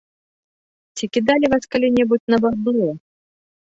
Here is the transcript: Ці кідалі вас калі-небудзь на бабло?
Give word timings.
Ці 0.95 1.05
кідалі 1.17 1.53
вас 1.53 1.63
калі-небудзь 1.77 2.29
на 2.37 2.45
бабло? 2.45 2.93